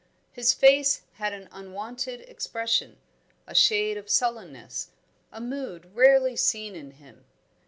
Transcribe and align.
His 0.31 0.51
face 0.51 1.03
had 1.17 1.31
an 1.31 1.47
unwonted 1.51 2.21
expression, 2.21 2.97
a 3.45 3.53
shade 3.53 3.97
of 3.97 4.09
sullenness, 4.09 4.89
a 5.31 5.39
mood 5.39 5.93
rarely 5.93 6.35
seen 6.35 6.75
in 6.75 6.89
him. 6.89 7.23